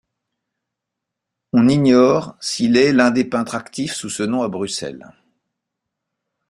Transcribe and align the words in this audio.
On 1.53 1.67
ignore 1.67 2.35
s'il 2.39 2.75
est 2.75 2.91
l'un 2.91 3.11
des 3.11 3.23
peintres 3.23 3.53
actifs 3.53 3.93
sous 3.93 4.09
ce 4.09 4.23
nom 4.23 4.41
à 4.41 4.47
Bruxelles. 4.47 5.11